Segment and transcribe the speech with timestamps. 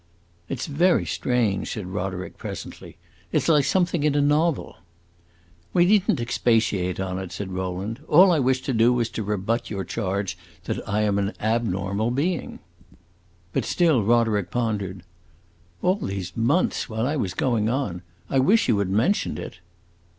[0.49, 2.97] "It 's very strange!" said Roderick, presently.
[3.31, 4.77] "It 's like something in a novel."
[5.73, 7.99] "We need n't expatiate on it," said Rowland.
[8.07, 12.09] "All I wished to do was to rebut your charge that I am an abnormal
[12.09, 12.57] being."
[13.53, 15.03] But still Roderick pondered.
[15.83, 18.01] "All these months, while I was going on!
[18.27, 19.59] I wish you had mentioned it."